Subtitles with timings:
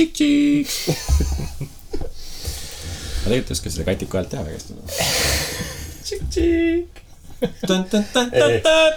[0.00, 0.68] tšik-tšik.
[3.20, 4.72] aga tegelikult oskad seda katiku häält teha väga hästi.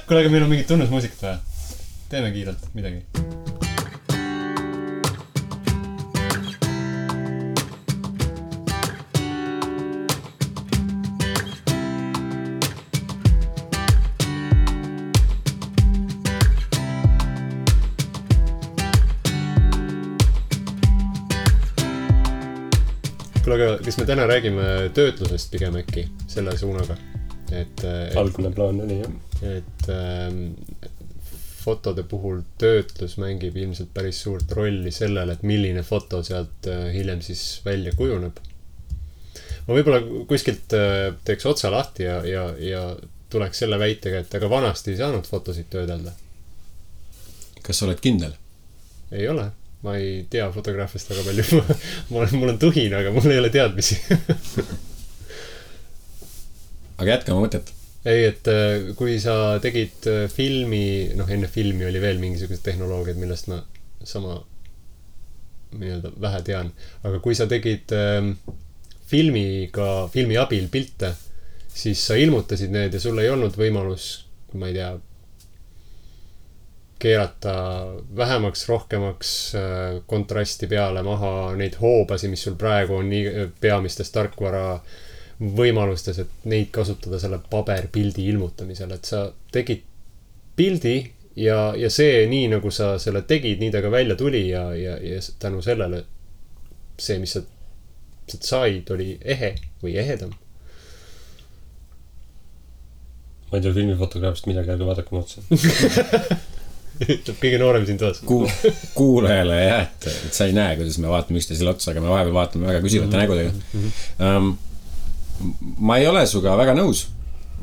[0.08, 1.38] kuule, aga meil on mingit tunnusmuusikat vaja.
[2.10, 3.00] teeme kiirelt midagi.
[23.84, 24.66] Kas me täna räägime
[24.96, 26.96] töötlusest pigem äkki selle suunaga?
[27.52, 29.12] et, et algne plaan oli jah.
[29.58, 30.40] et ähm,
[31.64, 37.22] fotode puhul töötlus mängib ilmselt päris suurt rolli sellele, et milline foto sealt äh, hiljem
[37.24, 38.40] siis välja kujuneb.
[39.68, 42.84] ma võib-olla kuskilt äh, teeks otsa lahti ja, ja, ja
[43.34, 46.16] tuleks selle väitega, et aga vanasti ei saanud fotosid töödelda.
[47.62, 48.36] kas sa oled kindel?
[49.12, 49.52] ei ole,
[49.84, 51.44] ma ei tea fotograafiast väga palju.
[52.10, 53.96] ma olen, mul on tuhin, aga mul ei ole teadmisi.
[57.00, 57.68] aga jätka oma mõtet.
[58.08, 60.86] ei, et äh, kui sa tegid äh, filmi,
[61.20, 63.58] noh, enne filmi oli veel mingisugused tehnoloogiad, millest ma
[64.04, 64.34] sama
[65.74, 66.68] nii-öelda vähe tean,
[67.08, 68.36] aga kui sa tegid ähm,
[69.10, 71.14] filmiga, filmi abil pilte,
[71.74, 74.26] siis sa ilmutasid need ja sul ei olnud võimalus,
[74.60, 74.92] ma ei tea,
[77.04, 77.54] keerata
[78.16, 84.78] vähemaks, rohkemaks äh, kontrasti peale maha neid hoobasid, mis sul praegu on nii peamistes tarkvara
[85.44, 89.84] võimalustes, et neid kasutada selle paberpildi ilmutamisel, et sa tegid
[90.56, 90.98] pildi
[91.36, 94.98] ja, ja see nii nagu sa selle tegid, nii ta ka välja tuli ja, ja,
[95.02, 96.04] ja tänu sellele
[97.00, 97.44] see, mis sa
[98.30, 99.54] sealt said, oli ehe
[99.84, 100.32] või ehedam.
[103.52, 105.44] ma ei tea filmifotograafist midagi, aga vaadake mu otsa.
[107.16, 108.22] ütleb kõige noorem siin toas.
[108.28, 108.52] Kuul-,
[108.98, 112.38] kuulajale jah, et, et sa ei näe, kuidas me vaatame üksteisele otsa, aga me vahepeal
[112.38, 113.54] vaatame väga küsivate nägudega
[114.30, 114.54] um,.
[115.82, 117.08] ma ei ole sinuga väga nõus.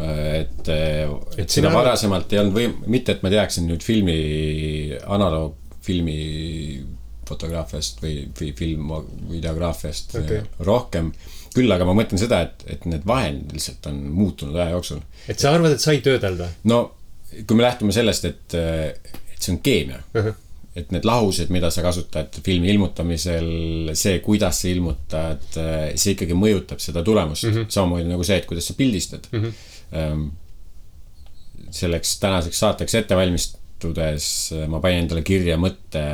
[0.00, 4.16] et, et Et sina varasemalt ei olnud või, mitte et ma teaksin nüüd filmi,
[5.06, 6.18] analoogfilmi
[7.30, 8.94] fotograafiast või, või film,
[9.30, 10.40] videograafiast Okei.
[10.66, 11.12] rohkem.
[11.54, 15.04] küll aga ma mõtlen seda, et, et need vahend lihtsalt on muutunud aja jooksul.
[15.28, 16.50] et sa arvad, et sai töödelda?
[16.70, 16.80] no
[17.46, 20.00] kui me lähtume sellest, et, et see on keemia
[20.78, 26.82] et need lahused, mida sa kasutad filmi ilmutamisel, see, kuidas sa ilmutad, see ikkagi mõjutab
[26.82, 27.56] seda tulemust mm.
[27.56, 27.72] -hmm.
[27.74, 29.42] samamoodi nagu see, et kuidas sa pildistad mm.
[29.42, 30.28] -hmm.
[31.70, 34.28] selleks tänaseks saateks ette valmistudes
[34.68, 36.04] ma panin endale kirja mõtte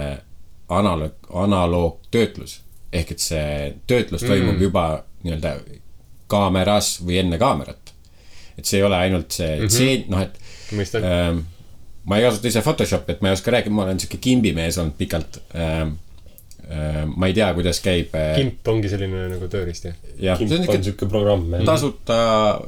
[0.69, 2.61] analoog, analoogtöötlus.
[2.93, 4.63] ehk et see töötlus toimub mm -hmm.
[4.63, 5.61] juba nii-öelda
[6.27, 7.95] kaameras või enne kaamerat.
[8.59, 10.11] et see ei ole ainult see mm, -hmm.
[10.11, 10.41] noh, et
[10.73, 11.05] mõistan.
[11.07, 11.45] ähm,
[12.07, 14.99] ma ei kasuta ise Photoshopi, et ma ei oska rääkida, ma olen sihuke kimbimees olnud
[14.99, 15.97] pikalt ähm,.
[17.15, 18.33] Ma ei tea, kuidas käib äh,.
[18.35, 19.99] kimp ongi selline nagu tööriist, jah?
[20.19, 21.45] jah, see on nihuke siuke programm.
[21.69, 22.17] tasuta,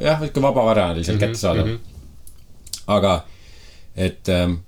[0.05, 1.73] jah, nihuke vabavaraliselt Mhm, kättesaadav mm.
[1.73, 2.85] -hmm.
[2.95, 3.15] aga,
[3.97, 4.61] et ähm,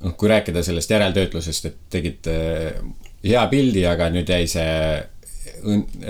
[0.00, 2.80] noh, kui rääkida sellest järeltöötlusest, et tegid äh,
[3.24, 4.72] hea pildi, aga nüüd jäi see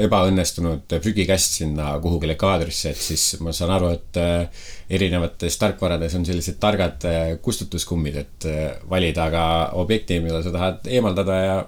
[0.04, 4.64] ebaõnnestunud prügikast sinna kuhugile kaadrisse, et siis ma saan aru, et äh,
[4.98, 9.44] erinevates tarkvarades on sellised targad äh, kustutuskummid, et äh, valida aga
[9.80, 11.58] objekti, mida sa tahad eemaldada ja,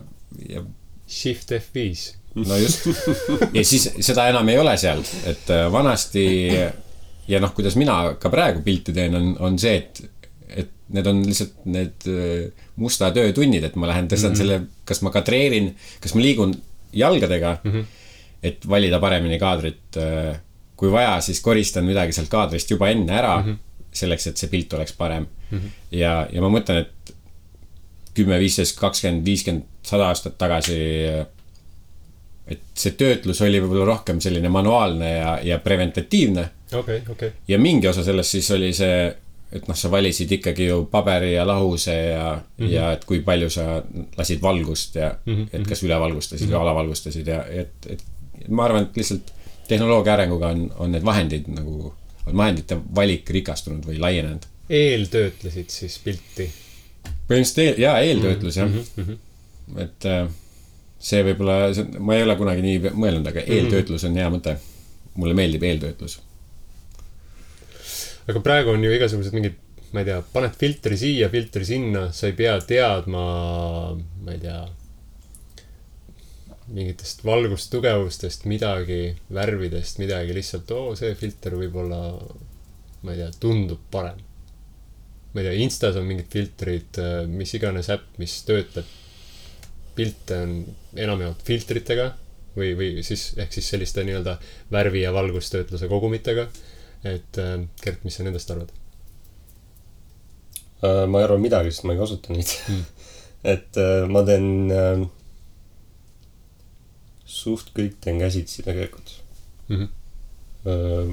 [0.49, 0.65] ja
[1.11, 2.07] Shift F5.
[2.47, 2.87] no just.
[3.57, 6.25] ja siis seda enam ei ole seal, et vanasti
[7.31, 10.03] ja noh, kuidas mina ka praegu pilti teen, on, on see, et,
[10.63, 12.07] et need on lihtsalt need
[12.81, 14.39] musta töö tunnid, et ma lähen tõstan mm -hmm.
[14.39, 16.55] selle, kas ma kadreerin, kas ma liigun
[16.93, 17.85] jalgadega mm, -hmm.
[18.43, 19.99] et valida paremini kaadrit.
[20.77, 23.57] kui vaja, siis koristan midagi sealt kaadrist juba enne ära mm, -hmm.
[23.93, 25.59] selleks, et see pilt oleks parem mm.
[25.59, 25.71] -hmm.
[25.91, 27.15] ja, ja ma mõtlen, et
[28.15, 30.79] kümme, viisteist, kakskümmend, viiskümmend, sada aastat tagasi
[32.51, 37.33] et see töötlus oli võib-olla rohkem selline manuaalne ja, ja preventatiivne okei, okei.
[37.49, 39.05] ja mingi osa sellest siis oli see,
[39.53, 42.71] et noh, sa valisid ikkagi ju paberi ja lahuse ja mm, -hmm.
[42.73, 43.83] ja et kui palju sa
[44.17, 45.49] lasid valgust ja mm, -hmm.
[45.53, 46.57] et kas ülevalgustasid mm -hmm.
[46.57, 48.05] või alavalgustasid ja et, et
[48.49, 49.33] ma arvan, et lihtsalt
[49.69, 51.95] tehnoloogia arenguga on, on need vahendid nagu,
[52.27, 54.47] on vahendite valik rikastunud või laienenud.
[54.71, 56.51] eeltöötlesid siis pilti.
[57.29, 59.83] põhimõtteliselt eel, jaa, eeltöötlus jah mm, Mhm, -hmm.
[59.83, 60.29] et äh,
[60.99, 64.57] see võib-olla, ma ei ole kunagi nii mõelnud, aga eeltöötlus on hea mõte.
[65.15, 66.21] mulle meeldib eeltöötlus.
[68.29, 69.57] Aga praegu on ju igasugused mingid,
[69.95, 73.25] ma ei tea, paned filtri siia, filtri sinna, sa ei pea teadma,
[73.97, 74.61] ma ei tea,
[76.71, 79.03] mingitest valgustugevustest midagi,
[79.35, 82.01] värvidest midagi, lihtsalt oo, see filter võib-olla,
[83.03, 84.21] ma ei tea, tundub parem.
[85.33, 86.99] ma ei tea, Instas on mingid filtrid,
[87.31, 88.99] mis iganes äpp, mis töötleb
[89.95, 90.53] pilte on
[90.97, 92.11] enamjaolt filtritega
[92.57, 94.37] või, või siis ehk siis selliste nii-öelda
[94.73, 96.49] värvi ja valgustöötluse kogumitega.
[97.05, 98.71] Et äh, Gert, mis sa nendest arvad?
[100.83, 102.85] Äh, ma ei arva midagi, sest ma ei kasuta neid Mm.
[103.55, 105.07] et äh, ma teen äh,
[107.31, 109.17] suht kõik teen käsitsi tegelikult
[109.71, 109.89] Mhm.
[110.67, 111.13] äh,.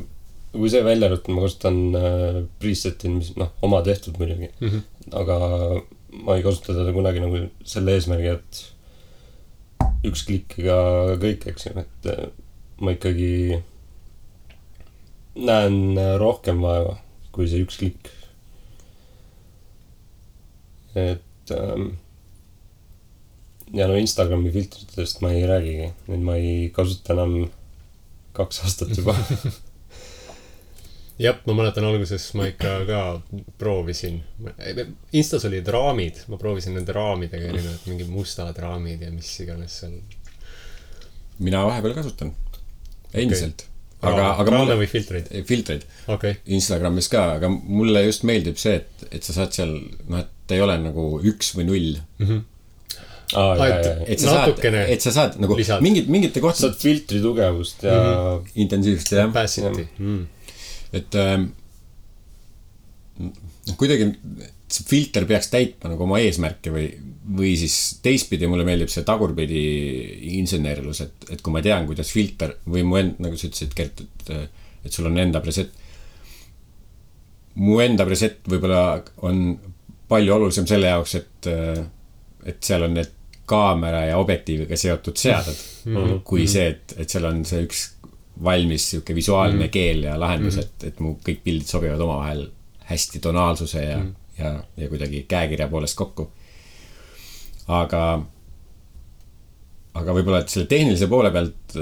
[0.57, 4.79] kui see välja arvata, ma kasutan äh, preset'i, mis noh, oma tehtud muidugi, Mhm.
[5.13, 5.37] aga
[6.23, 8.63] ma ei kasuta teda kunagi nagu selle eesmärgi, et
[10.07, 10.77] üks klikkiga
[11.21, 12.29] kõik, eks ju, et äh,
[12.81, 13.61] ma ikkagi
[15.37, 16.97] näen äh, rohkem vaeva
[17.37, 18.09] kui see üks klikk.
[20.97, 21.91] et ähm,
[23.77, 27.35] ja no Instagrami filtritest ma ei räägigi, neid ma ei kasuta enam
[28.37, 29.13] kaks aastat juba.
[31.25, 33.01] jah, ma mäletan alguses ma ikka ka
[33.61, 34.19] proovisin.
[35.17, 39.97] Instas olid raamid, ma proovisin nende raamidega erinevad, mingid mustad raamid ja mis iganes seal.
[41.37, 42.33] mina vahepeal kasutan,
[43.13, 43.67] endiselt.
[44.05, 46.37] aga, aga raame mulle, või filtreid, filtreid okay..
[46.57, 49.73] Instagramis ka, aga mulle just meeldib see, et, et sa saad seal,
[50.05, 51.89] noh, et ta ei ole nagu üks või null.
[53.33, 53.95] aa, ja, ja, ja.
[54.05, 55.83] et sa Natukene saad, et sa saad nagu lisad.
[55.85, 58.51] mingid, mingite kohtade saad filtri tugevust ja mm -hmm.
[58.65, 60.27] intensiivsust jah, Opacity mm..
[61.01, 61.49] et ähm,
[63.17, 64.13] noh, kuidagi
[64.67, 66.87] see filter peaks täitma nagu oma eesmärke või,
[67.35, 69.63] või siis teistpidi mulle meeldib see tagurpidi
[70.37, 74.03] insenerlus, et, et kui ma tean, kuidas filter või mu end, nagu sa ütlesid, Gert,
[74.05, 74.31] et,
[74.87, 75.73] et sul on enda preset.
[77.55, 79.57] mu enda preset võib-olla on
[80.07, 81.49] palju olulisem selle jaoks, et,
[82.45, 83.13] et seal on need
[83.47, 85.95] kaamera ja objektiiviga seotud seaded mm.
[85.95, 86.19] -hmm.
[86.23, 87.83] kui see, et, et seal on see üks
[88.43, 89.69] valmis sihuke visuaalne mm -hmm.
[89.71, 90.63] keel ja lahendus -hmm.
[90.63, 92.47] et, et mu kõik pildid sobivad omavahel
[92.87, 94.43] hästi tonaalsuse ja mm, -hmm.
[94.43, 96.31] ja, ja kuidagi käekirja poolest kokku.
[97.67, 98.03] aga,
[99.97, 101.75] aga võib-olla, et selle tehnilise poole pealt,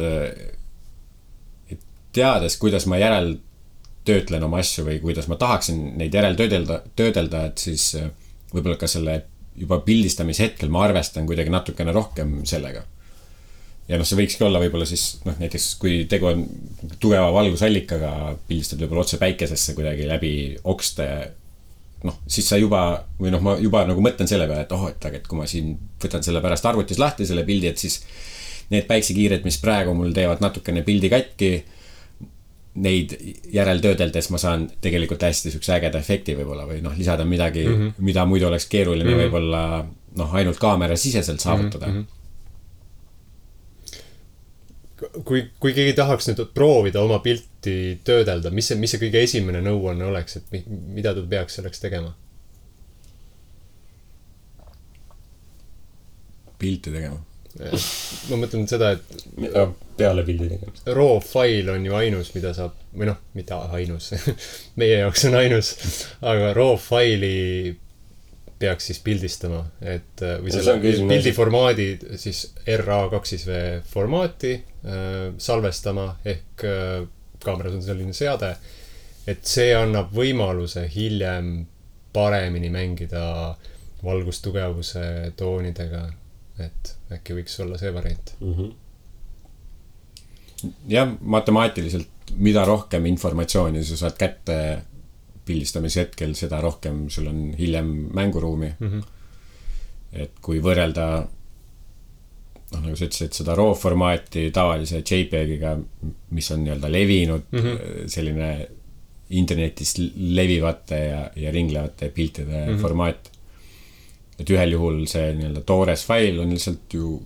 [1.71, 1.85] et
[2.15, 7.91] teades, kuidas ma järeltöötlen oma asju või kuidas ma tahaksin neid järeltöödelda, töödelda, et siis
[7.99, 8.09] äh,
[8.53, 9.21] võib-olla ka selle
[9.55, 12.83] juba pildistamise hetkel ma arvestan kuidagi natukene rohkem sellega
[13.89, 16.43] ja noh, see võikski olla võib-olla siis noh, näiteks kui tegu on
[17.01, 18.11] tugeva valgusallikaga,
[18.49, 20.33] pildistad võib-olla otse päikesesse kuidagi läbi
[20.63, 21.07] okste.
[22.05, 22.81] noh, siis sa juba
[23.19, 25.47] või noh, ma juba nagu mõtlen selle peale, et oh, et aga, et kui ma
[25.49, 27.99] siin võtan selle pärast arvutis lahti selle pildi, et siis
[28.73, 31.51] need päiksekiired, mis praegu mul teevad natukene pildi katki.
[32.75, 33.13] Neid
[33.55, 38.03] järeltöödeldes ma saan tegelikult hästi siukse ägeda efekti võib-olla või noh, lisada midagi mm, -hmm.
[38.03, 39.21] mida muidu oleks keeruline mm -hmm.
[39.23, 39.61] võib-olla
[40.19, 41.93] noh, ainult kaamera-siseselt saavutada mm.
[41.93, 42.14] -hmm
[44.97, 49.61] kui, kui keegi tahaks nüüd proovida oma pilti töödelda, mis see, mis see kõige esimene
[49.65, 50.63] nõuanne oleks, et mi,
[50.99, 52.13] mida ta peaks selleks tegema?
[56.55, 57.17] pilti tegema.
[58.29, 60.87] ma mõtlen seda, et peale pildi tegemist.
[60.95, 64.13] raw fail on ju ainus, mida saab, või noh, mitte ainus
[64.79, 65.73] meie jaoks on ainus,
[66.23, 67.75] aga raw faili
[68.65, 71.87] peaks siis pildistama, et äh, või see selle pildi formaadi
[72.21, 72.47] siis
[72.81, 73.59] RA kaks siis V
[73.89, 77.05] formaati äh, salvestama ehk äh,
[77.45, 78.55] kaameras on selline seade,
[79.29, 81.67] et see annab võimaluse hiljem
[82.15, 83.25] paremini mängida
[84.05, 86.01] valgustugevuse toonidega,
[86.61, 88.33] et äkki võiks olla see variant.
[90.89, 94.57] jah, matemaatiliselt, mida rohkem informatsiooni sa saad kätte
[95.45, 98.87] pildistamise hetkel, seda rohkem sul on hiljem mänguruumi mm.
[98.87, 98.99] Mhm.
[100.23, 101.07] et kui võrrelda
[102.71, 105.75] noh, nagu sa ütlesid, seda RAW formaati tavalise JPEG-iga,
[106.35, 107.59] mis on nii-öelda levinud mm.
[107.59, 108.09] -hmm.
[108.11, 108.49] selline
[109.29, 112.73] internetis levivate ja, ja ringlevate piltide mm.
[112.73, 112.81] -hmm.
[112.81, 113.31] formaat.
[114.39, 117.21] et ühel juhul see nii-öelda toores fail on lihtsalt ju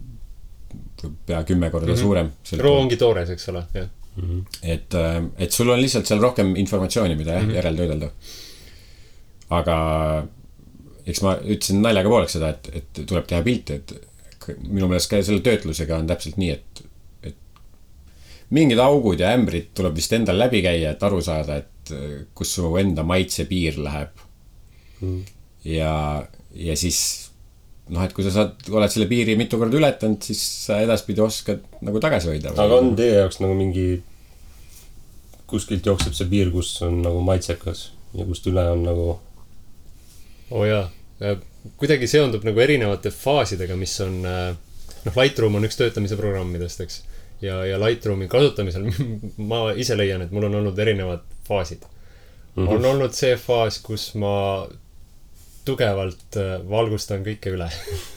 [1.25, 1.93] pea kümme korda mm.
[1.93, 2.01] -hmm.
[2.01, 2.31] suurem.
[2.57, 3.87] raw ongi toores, eks ole, jah.
[4.63, 4.95] et,
[5.37, 7.55] et sul on lihtsalt seal rohkem informatsiooni, mida jah mm -hmm.
[7.55, 8.11] järeltöödelda.
[9.49, 9.77] aga
[11.07, 13.93] eks ma ütlesin naljaga pooleks seda, et, et tuleb teha pilti, et
[14.57, 16.83] minu meelest ka selle töötlusega on täpselt nii, et,
[17.23, 17.35] et
[18.55, 22.55] mingid augud ja ämbrid tuleb vist endal läbi käia, et aru saada, et eh, kus
[22.57, 24.23] su enda maitsepiir läheb
[25.01, 25.21] mm..
[25.65, 25.93] ja,
[26.55, 27.28] ja siis
[27.89, 31.63] noh, et kui sa saad, oled selle piiri mitu korda ületanud, siis sa edaspidi oskad
[31.85, 32.53] nagu tagasi hoida.
[32.53, 33.87] aga on teie jaoks nagu mingi,
[35.49, 39.07] kuskilt jookseb see piir, kus on nagu maitsekas ja kust üle on nagu
[40.49, 40.85] oo oh jaa,
[41.77, 47.01] kuidagi seondub nagu erinevate faasidega, mis on, noh, Lightroom on üks töötamise programmidest, eks.
[47.45, 48.89] ja, ja Lightroomi kasutamisel
[49.51, 52.63] ma ise leian, et mul on olnud erinevad faasid mm.
[52.65, 52.75] -hmm.
[52.75, 54.67] on olnud see faas, kus ma
[55.67, 57.69] tugevalt äh, valgustan kõike üle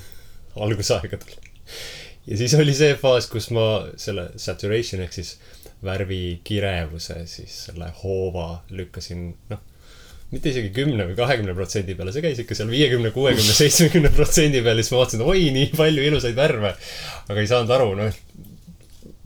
[0.67, 1.35] algusaegadel.
[2.27, 3.67] ja siis oli see faas, kus ma
[4.01, 5.37] selle saturation ehk siis
[5.83, 9.63] värvi kirevuse siis selle hoova lükkasin, noh,
[10.33, 14.63] mitte isegi kümne või kahekümne protsendi peale, see käis ikka seal viiekümne, kuuekümne, seitsmekümne protsendi
[14.65, 16.73] peal ja siis ma vaatasin, oi, nii palju ilusaid värve.
[17.29, 18.23] aga ei saanud aru, noh,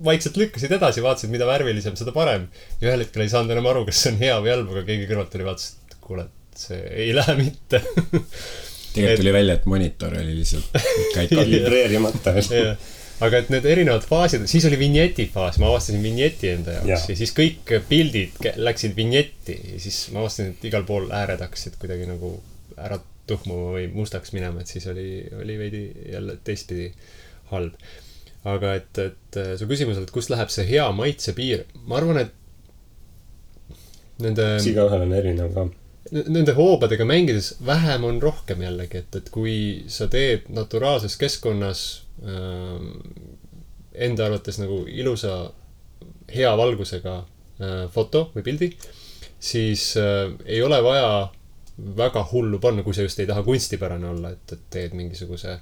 [0.04, 2.48] vaikselt lükkasid edasi, vaatasid, mida värvilisem, seda parem.
[2.80, 5.08] ja ühel hetkel ei saanud enam aru, kas see on hea või halb, aga keegi
[5.12, 6.26] kõrvalt tuli, vaatas, et kuule,
[6.60, 7.82] see ei lähe mitte.
[8.92, 10.78] tegelikult tuli välja, et monitor oli lihtsalt
[11.14, 12.36] kalibreerimata.
[13.16, 16.98] Aga et need erinevad faasid, siis oli vinjeti faas, ma avastasin vinjeti enda jaoks ja.
[17.00, 21.78] Ja siis kõik pildid läksid vinjetti ja siis ma avastasin, et igal pool ääred hakkasid
[21.80, 22.34] kuidagi nagu
[22.76, 25.82] ära tuhmuma või mustaks minema, et siis oli, oli veidi
[26.12, 26.90] jälle teistpidi
[27.52, 27.72] halb.
[28.46, 31.96] aga et, et äh, su küsimus oli, et kust läheb see hea maitse piir, ma
[31.98, 32.30] arvan, et
[34.22, 35.66] nende igaühel on erinev ka.
[36.12, 39.56] Nende hoobadega mängides vähem on rohkem jällegi, et, et kui
[39.90, 41.82] sa teed naturaalses keskkonnas
[42.22, 42.92] ähm,
[43.94, 45.38] enda arvates nagu ilusa,
[46.30, 48.70] hea valgusega äh, foto või pildi,
[49.40, 51.10] siis äh, ei ole vaja
[51.96, 55.58] väga hullu panna, kui sa just ei taha kunstipärane olla, et, et teed mingisuguse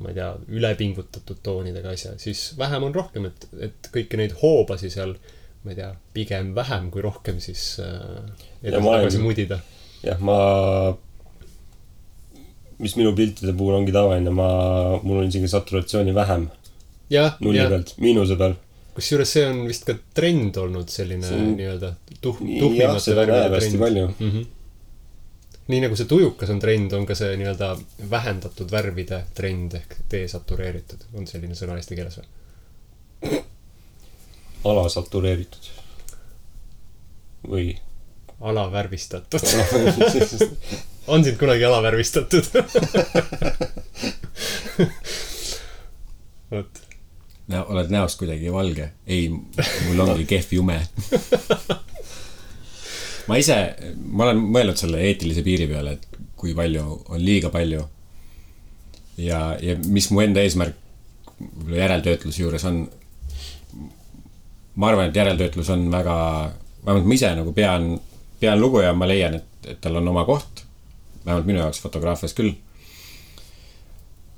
[0.00, 4.90] ma ei tea, ülepingutatud toonidega asja, siis vähem on rohkem, et, et kõiki neid hoobasi
[4.92, 5.14] seal,
[5.64, 8.22] ma ei tea, pigem vähem kui rohkem siis äh,
[8.62, 9.60] edasi-tagasi mudida.
[10.04, 10.36] jah, ma,
[12.80, 14.48] mis minu piltide puhul ongi tavaline, ma,
[15.02, 16.48] mul on isegi saturatsiooni vähem
[17.44, 18.56] nulli pealt, miinuse peal.
[18.96, 21.92] kusjuures see on vist ka trend olnud selline nii-öelda
[22.24, 24.06] tuh-, jah, tuhmimate värvide trend palju.
[24.08, 24.30] mm.
[24.30, 24.48] -hmm.
[25.74, 27.74] nii nagu see tujukas on trend, on ka see nii-öelda
[28.16, 33.40] vähendatud värvide trend ehk desatureeritud, on selline sõna eesti keeles või?
[34.64, 35.70] alasatureeritud.
[37.48, 37.78] või?
[38.40, 39.40] alavärvistatud.
[41.12, 42.44] on sind kunagi alavärvistatud?
[46.50, 46.80] vot,
[47.52, 48.92] no oled näost kuidagi valge.
[49.06, 50.80] ei, mul ongi kehv jume.
[53.28, 53.76] ma ise,
[54.06, 56.06] ma olen mõelnud selle eetilise piiri peale, et
[56.40, 57.82] kui palju on liiga palju.
[59.20, 60.76] ja, ja mis mu enda eesmärk
[61.40, 62.82] võib-olla järeltöötluse juures on.
[64.80, 66.16] Ma arvan, et järeltöötlus on väga,
[66.86, 67.92] vähemalt ma ise nagu pean,
[68.40, 70.64] pean lugu ja ma leian, et, et tal on oma koht.
[71.24, 72.54] vähemalt minu jaoks fotograafias küll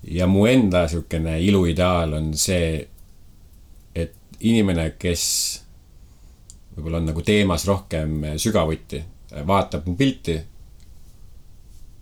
[0.03, 2.81] ja mu enda siukene iluideaal on see,
[3.95, 5.25] et inimene, kes
[6.77, 9.03] võib-olla on nagu teemas rohkem sügavuti,
[9.47, 10.41] vaatab mu pilti.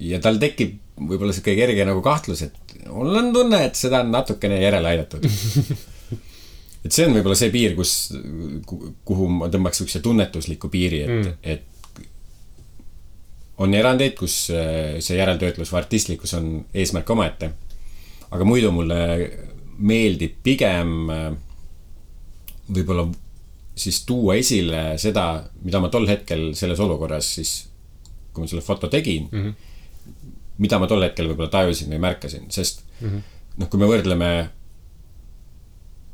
[0.01, 4.13] ja tal tekib võib-olla sihuke kerge nagu kahtlus, et mul on tunne, et seda on
[4.15, 5.27] natukene järele aidatud.
[6.85, 8.13] et see on võib-olla see piir, kus,
[9.05, 11.67] kuhu ma tõmbaks siukse tunnetusliku piiri, et mm., et
[13.61, 17.51] on erandeid, kus äh, see järeltöötlus või artistlikkus on eesmärk omaette
[18.31, 19.01] aga muidu mulle
[19.81, 21.27] meeldib pigem äh,
[22.71, 23.07] võib-olla
[23.81, 25.27] siis tuua esile seda,
[25.65, 27.55] mida ma tol hetkel selles olukorras siis,
[28.31, 30.33] kui ma selle foto tegin mm, -hmm.
[30.63, 33.23] mida ma tol hetkel võib-olla tajusin või märkasin, sest mm -hmm.
[33.57, 34.31] noh, kui me võrdleme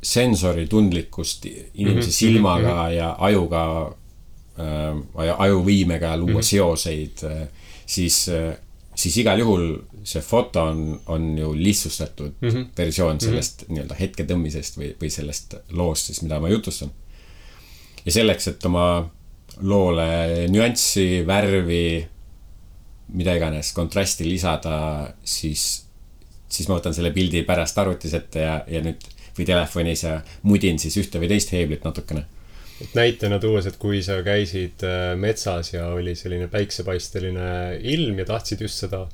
[0.07, 2.19] sensori tundlikkust inimese -hmm.
[2.19, 2.95] silmaga mm -hmm.
[2.95, 3.63] ja ajuga
[4.59, 6.51] äh,, ajuvõimega luua mm -hmm.
[6.51, 7.47] seoseid äh,,
[7.85, 8.55] siis äh,
[8.97, 9.65] siis igal juhul
[10.07, 12.65] see foto on, on ju lihtsustatud mm -hmm.
[12.77, 13.73] versioon sellest mm -hmm.
[13.73, 16.91] nii-öelda hetkedõmmisest või, või sellest loost siis, mida ma jutustan.
[18.05, 19.09] ja selleks, et oma
[19.61, 22.07] loole nüanssi, värvi,
[23.13, 25.85] mida iganes, kontrasti lisada, siis,
[26.49, 29.03] siis ma võtan selle pildi pärast arvutis ette ja, ja nüüd
[29.37, 32.25] või telefonis ja mudin siis ühte või teist heeblit natukene
[32.81, 37.47] et näitena tuues, et kui sa käisid äh, metsas ja oli selline päiksepaisteline
[37.93, 39.05] ilm ja tahtsid just seda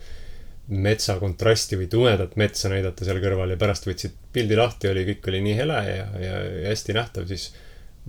[0.68, 5.28] metsa kontrasti või tumedat metsa näidata seal kõrval ja pärast võtsid pildi lahti, oli, kõik
[5.32, 7.50] oli nii hele ja, ja, ja hästi nähtav, siis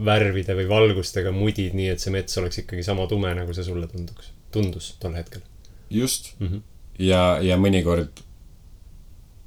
[0.07, 3.91] värvide või valgustega mudid nii, et see mets oleks ikkagi sama tume, nagu see sulle
[3.91, 5.43] tunduks, tundus tol hetkel
[5.91, 6.47] just mm.
[6.47, 6.63] -hmm.
[6.99, 8.23] ja, ja mõnikord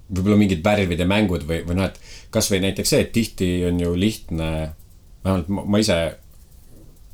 [0.08, 2.00] võib-olla mingid värvide mängud või, või noh, et
[2.34, 4.48] kasvõi näiteks see, et tihti on ju lihtne,
[5.26, 5.98] vähemalt ma, ma ise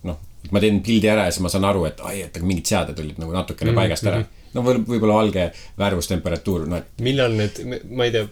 [0.08, 0.20] noh,
[0.54, 3.02] ma teen pildi ära ja siis ma saan aru, et ai, et aga mingid seaded
[3.04, 3.82] olid nagu natukene mm -hmm.
[3.82, 4.24] paigast ära.
[4.54, 5.50] no võib- võib-olla valge
[5.82, 8.28] värvustemperatuur, no et millal need, ma ei tea,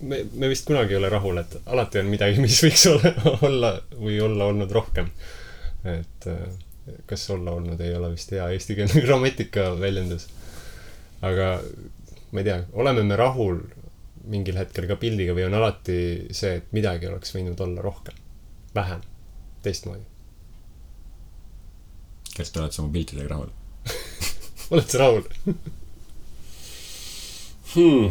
[0.00, 3.72] me, me vist kunagi ei ole rahul, et alati on midagi, mis võiks olla, olla
[3.98, 5.12] või olla olnud rohkem.
[5.84, 6.46] et äh,
[7.06, 10.28] kas olla olnud ei ole vist hea eestikeelne grammatika väljendus.
[11.22, 11.60] aga
[12.32, 13.60] ma ei tea, oleme me rahul
[14.30, 15.98] mingil hetkel ka pildiga või on alati
[16.34, 18.18] see, et midagi oleks võinud olla rohkem,
[18.74, 19.02] vähem,
[19.64, 20.04] teistmoodi.
[22.36, 23.50] kas te olete oma piltidega rahul?
[24.72, 25.26] oled sa rahul?
[27.74, 28.08] hmm..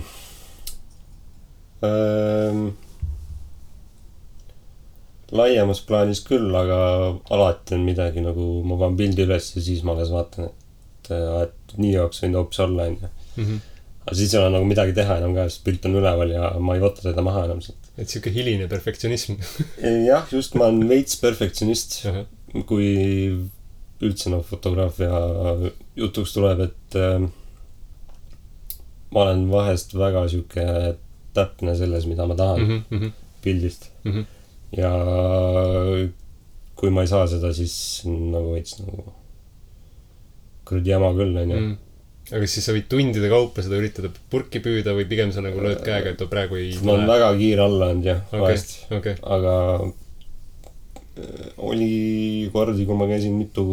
[1.88, 2.64] ähm,
[5.32, 6.80] laiemas plaanis küll, aga
[7.32, 11.78] alati on midagi nagu, ma panen pildi üles ja siis ma alles vaatan, et, et
[11.80, 13.12] nii oleks võinud hoopis olla, onju.
[14.12, 16.74] Aga siis ei ole nagu midagi teha enam ka, sest pilt on üleval ja ma
[16.76, 17.86] ei võta teda maha enam sealt.
[17.96, 19.38] et sihuke hiline perfektsionism.
[20.10, 22.02] jah, just, ma olen veits perfektsionist,
[22.68, 22.90] kui
[24.04, 25.16] üldse noh, fotograafia
[25.96, 27.24] jutuks tuleb, et äh,
[29.16, 30.66] ma olen vahest väga sihuke
[31.38, 33.16] täpne selles, mida ma tahan mm -hmm.
[33.48, 33.92] pildist.
[34.76, 34.92] ja
[36.76, 39.06] kui ma ei saa seda, siis nagu veits nagu
[40.68, 41.62] kuradi jama küll, onju.
[41.62, 41.78] Mm.
[42.32, 45.82] Aga siis sa võid tundide kaupa seda üritada purki püüda või pigem sa nagu lööd
[45.86, 49.54] käega, et praegu ei ma olen väga kiire alla olnud jah, okei vahest, okei, aga
[49.82, 49.88] äh,
[51.72, 51.92] oli
[52.54, 53.64] kordi, kui ma käisin mitu,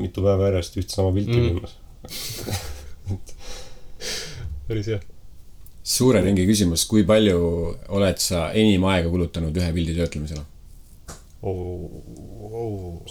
[0.00, 1.44] mitu päeva järjest ühte sama pilti Mm.
[1.48, 1.72] filmas
[4.68, 5.00] päris hea.
[5.88, 7.38] suure ringi küsimus, kui palju
[7.96, 10.44] oled sa enim aega kulutanud ühe pildi töötlemisele?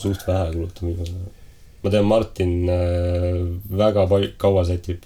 [0.02, 1.32] suht vähe kulutan viimasel ajal.
[1.88, 3.40] Ma tean, Martin äh,
[3.72, 5.06] väga palju, kaua sätib.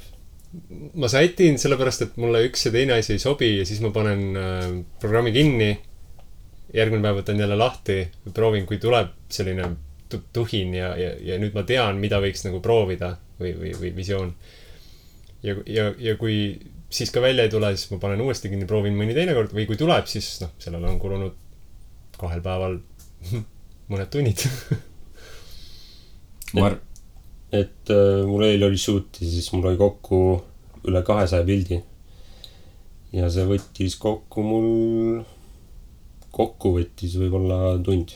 [0.99, 4.25] ma sätin sellepärast, et mulle üks ja teine asi ei sobi ja siis ma panen
[4.35, 4.67] äh,
[4.99, 5.71] programmi kinni.
[6.73, 8.01] järgmine päev võtan jälle lahti,
[8.33, 9.65] proovin, kui tuleb selline
[10.09, 13.91] tu- tuhin ja, ja, ja nüüd ma tean, mida võiks nagu proovida või, või, või
[13.95, 14.33] visioon.
[15.43, 16.37] ja, ja, ja kui
[16.91, 19.67] siis ka välja ei tule, siis ma panen uuesti kinni, proovin mõni teine kord või
[19.67, 21.35] kui tuleb, siis noh, sellele on kulunud
[22.19, 22.79] kahel päeval
[23.91, 24.47] mõned tunnid.
[26.57, 26.81] ma arv-,
[27.51, 30.21] et äh, mul eile oli shoot ja siis mul oli kokku
[30.87, 31.81] üle kahesaja pildi.
[33.11, 34.69] ja see võttis kokku mul,
[36.31, 38.15] kokku võttis võib-olla tund.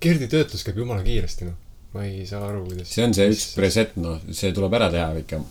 [0.00, 1.58] Gerdi töötlus käib jumala kiiresti, noh.
[1.92, 2.88] ma ei saa aru, kuidas.
[2.88, 5.42] see on see üks preset, noh, see tuleb ära teha ikka.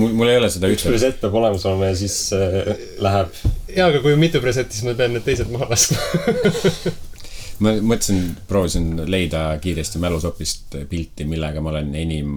[0.00, 2.72] mul, mul ei ole seda üks preset peab olemas olema ja siis äh,
[3.04, 3.40] läheb.
[3.68, 6.00] jaa, aga kui on mitu preset'i, siis ma pean need teised maha laskma.
[7.62, 12.34] ma mõtlesin, proovisin leida kiiresti mälusopist pilti, millega ma olen enim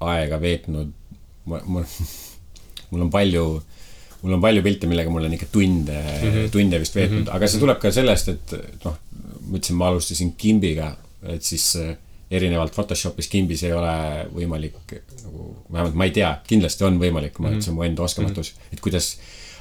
[0.00, 0.92] aega veetnud.
[1.50, 1.84] ma, mul,
[2.90, 3.44] mul on palju,
[4.22, 6.50] mul on palju pilte, millega mul on ikka tunde mm, -hmm.
[6.52, 7.36] tunde vist veetnud mm, -hmm.
[7.36, 8.96] aga see tuleb ka sellest, et noh,
[9.46, 11.96] ma ütlesin, ma alustasin Kimbiga, et siis äh,
[12.30, 17.50] erinevalt Photoshopis Kimbis ei ole võimalik nagu, vähemalt ma ei tea, kindlasti on võimalik, ma
[17.50, 19.16] ütlesin, mu enda oskamatus, et kuidas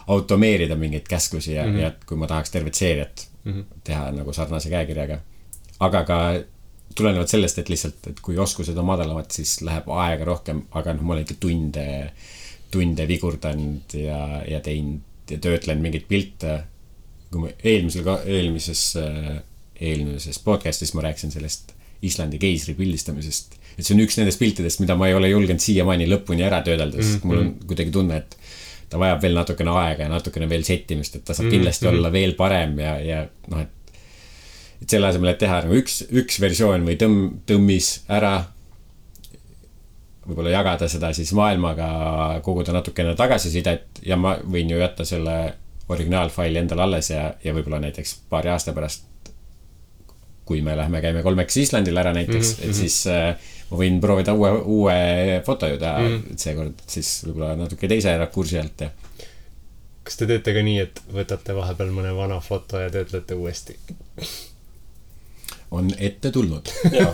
[0.08, 1.80] automeerida mingeid käsklusi ja mm, -hmm.
[1.80, 3.82] ja et kui ma tahaks tervet seeriat mm -hmm.
[3.84, 5.20] teha nagu sarnase käekirjaga.
[5.80, 6.18] aga ka
[6.96, 11.06] tulenevalt sellest, et lihtsalt, et kui oskused on madalamad, siis läheb aega rohkem, aga noh,
[11.06, 11.86] ma olen ikka tunde,
[12.72, 16.64] tunde vigurdanud ja, ja teinud ja töötlenud mingeid pilte.
[17.30, 18.96] kui ma eelmisel, eelmises,
[19.80, 23.54] eelmises podcast'is ma rääkisin sellest Islandi keisri pildistamisest.
[23.78, 27.04] et see on üks nendest piltidest, mida ma ei ole julgenud siiamaani lõpuni ära töödelda,
[27.04, 28.36] sest mul on kuidagi tunne, et
[28.90, 31.98] ta vajab veel natukene aega ja natukene veel settimist, et ta saab kindlasti mm -hmm.
[31.98, 33.76] olla veel parem ja, ja noh, et
[34.82, 38.34] et selle asemel, et teha nagu üks, üks versioon või tõmm, tõmmis ära.
[40.30, 45.56] võib-olla jagada seda siis maailmaga, koguda natukene tagasisidet ja ma võin ju jätta selle
[45.90, 49.06] originaalfaili endale alles ja, ja võib-olla näiteks paari aasta pärast.
[50.46, 52.70] kui me lähme, käime kolmeks Islandile ära näiteks mm, -hmm.
[52.70, 53.36] et siis äh,
[53.70, 58.60] ma võin proovida uue, uue foto ju teha mm seekord siis võib-olla natuke teise rakursi
[58.62, 58.92] alt ja
[60.10, 63.76] kas te teete ka nii, et võtate vahepeal mõne vana foto ja töötlete uuesti?
[65.72, 66.72] on ette tulnud.
[66.92, 67.12] jaa,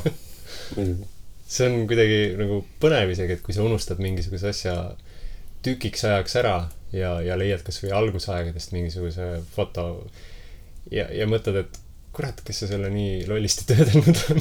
[0.77, 1.07] muidugi.
[1.47, 4.75] see on kuidagi nagu põnev isegi, et kui sa unustad mingisuguse asja
[5.65, 6.55] tükiks ajaks ära
[6.95, 9.87] ja, ja leiad kasvõi algusaegadest mingisuguse foto
[10.91, 11.79] ja, ja mõtled, et
[12.15, 14.39] kurat, kes see selle nii lollisti töödelnud on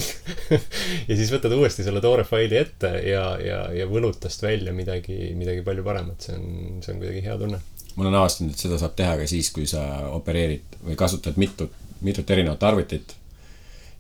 [1.09, 5.33] ja siis võtad uuesti selle toore faili ette ja, ja, ja võlud tast välja midagi,
[5.39, 6.47] midagi palju paremat, see on,
[6.85, 7.61] see on kuidagi hea tunne.
[7.97, 9.85] ma olen avastanud, et seda saab teha ka siis, kui sa
[10.15, 11.75] opereerid või kasutad mitut,
[12.07, 13.17] mitut erinevat arvutit.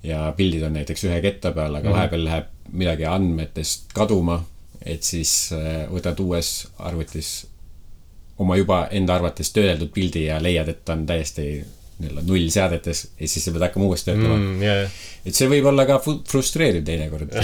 [0.06, 1.98] ja pildid on näiteks ühe ketta peal, aga mm -hmm.
[1.98, 4.44] vahepeal läheb midagi andmetest kaduma.
[4.84, 7.46] et siis äh, võtad uues arvutis
[8.38, 11.64] oma juba enda arvates töödeldud pildi ja leiad, et ta on täiesti
[12.00, 14.62] nii-öelda nullseadetes ja siis sa pead hakkama uuesti töötama mm..
[14.64, 14.86] jaa,
[15.24, 17.34] et see võib olla ka frustreeriv teinekord.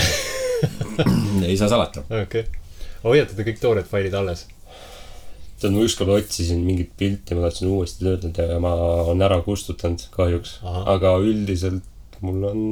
[1.49, 2.05] ei saa salata.
[2.09, 2.65] okei okay..
[3.05, 4.47] hoiate te kõik toored failid alles?
[5.61, 8.73] tead, ma ükskord otsisin mingit pilti, ma tahtsin uuesti töödelda ja ma
[9.05, 10.55] olen ära kustutanud kahjuks.
[10.65, 11.85] Aga üldiselt
[12.25, 12.63] mul on,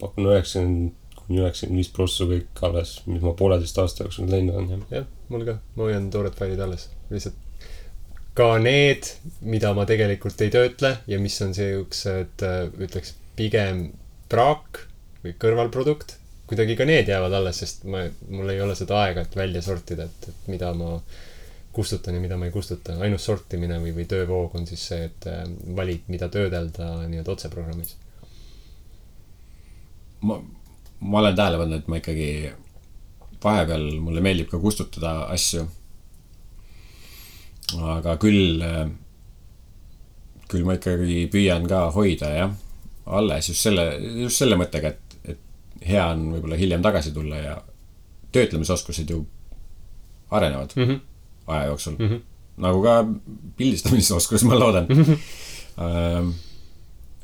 [0.00, 4.72] pakun üheksakümmend kuni üheksakümmend viis prossu kõik alles, mis ma pooleteist aasta jooksul teinud olen,
[4.74, 4.84] jah.
[4.98, 7.38] jah, mul ka, ma hoian toored failid alles, lihtsalt
[8.34, 9.08] ka need,
[9.44, 12.44] mida ma tegelikult ei töötle ja mis on siuksed,
[12.80, 13.90] ütleks pigem
[14.32, 14.86] praak
[15.22, 16.16] või kõrvalprodukt,
[16.48, 20.08] kuidagi ka need jäävad alles, sest ma, mul ei ole seda aega, et välja sortida,
[20.08, 20.96] et, et mida ma,
[21.72, 22.96] kustutan ja mida ma ei kustuta.
[23.00, 25.44] ainus sortimine või, või töövoog on siis see, et äh,
[25.76, 27.96] valid, mida töödelda nii-öelda otseprogrammis.
[30.20, 30.40] ma,
[31.00, 32.28] ma olen tähele pannud, et ma ikkagi
[33.42, 35.64] vahepeal mulle meeldib ka kustutada asju.
[37.80, 38.62] Aga küll,
[40.50, 42.54] küll ma ikkagi püüan ka hoida jah,
[43.06, 43.86] alles just selle,
[44.22, 47.56] just selle mõttega, et, et hea on võib-olla hiljem tagasi tulla ja
[48.32, 49.24] töötlemisoskused ju
[50.32, 51.00] arenevad mm -hmm.
[51.46, 52.08] aja jooksul mm.
[52.08, 52.20] -hmm.
[52.56, 53.04] nagu ka
[53.56, 55.02] pildistamisoskus, ma loodan mm.
[55.02, 56.32] -hmm.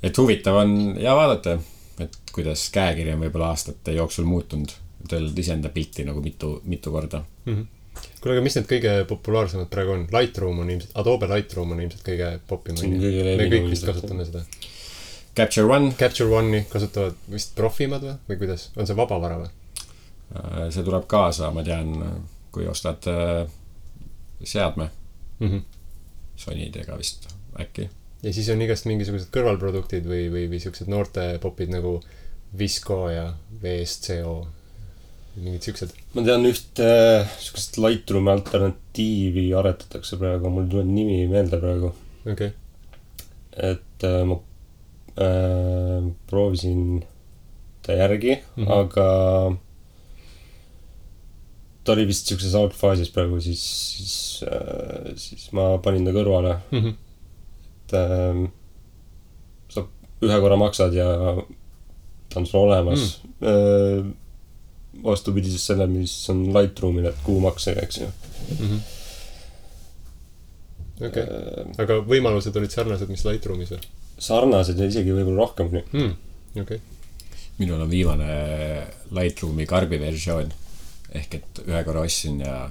[0.02, 1.58] et huvitav on ja vaadata,
[2.00, 4.68] et kuidas käekiri on võib-olla aastate jooksul muutunud
[5.08, 7.54] töödelda iseenda pilti nagu mitu, mitu korda mm.
[7.54, 7.77] -hmm
[8.20, 10.06] kuule, aga mis need kõige populaarsemad praegu on?
[10.14, 12.80] Lightroom on ilmselt, Adobe Lightroom on ilmselt kõige popim.
[12.82, 14.44] me kõik vist kasutame seda.
[15.38, 15.92] Capture One.
[15.98, 19.52] Capture One'i kasutavad vist profimad või, või kuidas, on see vabavara või?
[20.34, 21.94] Äh, see tuleb kaasa, ma tean,
[22.52, 23.46] kui ostad äh,
[24.42, 24.90] seadme
[25.38, 25.48] mm.
[25.48, 25.62] -hmm.
[26.36, 27.28] Sonydega vist
[27.60, 27.88] äkki.
[28.22, 32.00] ja siis on igast mingisugused kõrvalproduktid või, või, või siuksed noorte popid nagu
[32.58, 34.46] Visco ja VSCO
[35.42, 35.94] mingid siuksed?
[36.14, 41.92] ma tean ühte äh, siukest Lightroomi alternatiivi aretatakse praegu, mul ei tule nimi meelde praegu.
[42.24, 42.50] okei okay..
[43.72, 44.38] et äh, ma
[45.22, 47.02] äh, proovisin
[47.82, 48.72] ta järgi mm, -hmm.
[48.80, 49.08] aga
[51.84, 53.64] ta oli vist siukses algfaasis praegu, siis,
[53.96, 56.78] siis äh,, siis ma panin ta kõrvale mm.
[56.78, 56.94] -hmm.
[57.86, 58.48] et äh,
[59.68, 59.86] sa
[60.22, 61.08] ühe korra maksad ja
[62.28, 63.06] ta on sul olemas mm.
[63.06, 63.34] -hmm.
[63.38, 64.27] Äh,
[65.04, 68.80] vastupidises sellele, mis on Lightroomil, et kuumaksega, eks ju mm -hmm..
[71.06, 71.22] okei okay.
[71.22, 73.82] äh,, aga võimalused olid sarnased, mis Lightroomis või?
[74.18, 76.16] sarnased ja isegi võib-olla rohkemgi mm..
[76.62, 76.80] okei okay.
[77.58, 78.32] minul on viimane
[79.14, 80.50] Lightroomi karbi versioon.
[81.14, 82.70] ehk et ühe korra ostsin ja,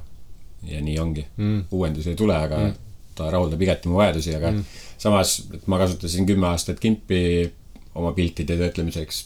[0.64, 1.64] ja nii ongi mm..
[1.72, 2.76] uuendusi ei tule, aga mm.
[3.16, 4.64] ta rahuldab igati mu vajadusi, aga mm.
[4.98, 7.52] samas, et ma kasutasin kümme aastat kimpi
[7.98, 9.26] oma piltide töötlemiseks.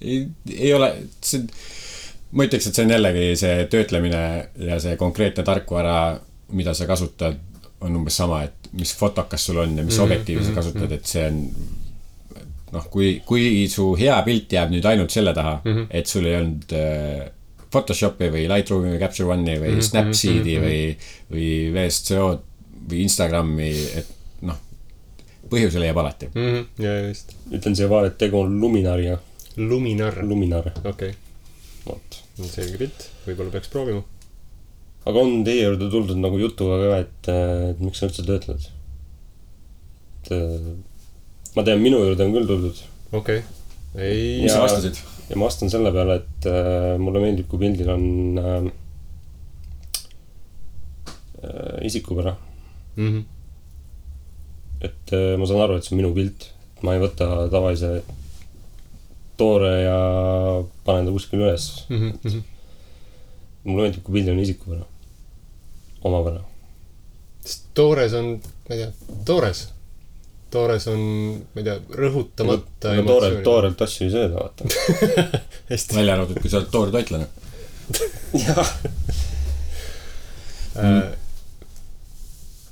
[0.00, 1.44] ei, ei ole, see
[2.30, 4.22] ma ütleks, et see on jällegi see töötlemine
[4.68, 5.96] ja see konkreetne tarkvara,
[6.56, 7.38] mida sa kasutad,
[7.80, 10.04] on umbes sama, et mis fotokas sul on ja mis mm -hmm.
[10.04, 10.94] objektiivi sa kasutad, mhm.
[10.94, 11.44] et see on.
[12.72, 15.86] noh, kui, kui su hea pilt jääb nüüd ainult selle taha mm, -hmm.
[15.90, 17.30] et sul ei olnud äh,
[17.70, 19.88] Photoshopi või Lightroomi või Capture One'i või mm -hmm.
[19.88, 20.66] Snapseedi mm -hmm.
[20.66, 20.96] või,
[21.32, 22.40] või VSCO-d
[22.90, 24.06] või Instagrami, et
[24.42, 24.56] noh,
[25.50, 26.46] põhjuse leiab alati mm.
[26.46, 26.84] -hmm.
[26.84, 27.34] ja just.
[27.52, 29.18] ütlen siia vahele, et tegu on Luminariga.
[29.56, 30.22] Luminar.
[30.22, 30.70] Luminar.
[30.84, 31.14] okei okay
[31.86, 32.20] vot.
[32.40, 34.02] selge pilt, võib-olla peaks proovima.
[35.06, 37.32] aga on teie juurde tuldud nagu jutuga ka, et,
[37.72, 38.68] et miks sa üldse töötled?
[40.20, 40.34] et
[41.56, 42.84] ma tean, minu juurde on küll tuldud.
[43.12, 43.42] okei okay.,
[43.96, 44.44] ei.
[44.44, 45.00] mis sa vastasid?
[45.30, 48.06] ja ma vastan selle peale, et äh, mulle meeldib, kui pildil on
[48.42, 48.70] äh,
[51.44, 52.34] äh, isikupära
[52.96, 53.10] mm.
[53.10, 53.24] -hmm.
[54.88, 56.50] et äh, ma saan aru, et see on minu pilt,
[56.82, 58.00] ma ei võta tavalise
[59.40, 59.98] toore ja
[60.84, 62.12] panen ta kuskile üles mm.
[62.12, 62.40] -hmm.
[63.64, 64.86] mulle meeldib, kui pildil on isikupära,
[66.04, 66.40] omapära.
[67.44, 68.32] sest toores on,
[68.68, 68.90] ma ei tea,
[69.24, 69.68] toores.
[70.50, 71.04] toores on,
[71.54, 72.96] ma ei tea, rõhutamata.
[72.98, 77.28] no toorelt, toorelt asju ei sööda, vaata välja arvatud, kui sa oled toortoitlane
[78.44, 78.74] jah
[80.76, 81.00] äh,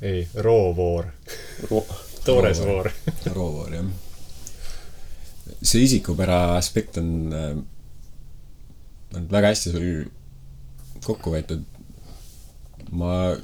[0.03, 1.09] ei, roovoor
[1.71, 1.87] Ro.
[2.25, 2.93] toores voor
[3.33, 3.89] roovoor, jah
[5.63, 7.57] see isikupära aspekt on, äh,
[9.17, 9.89] on väga hästi sul
[11.05, 11.65] kokku võetud.
[12.91, 13.37] ma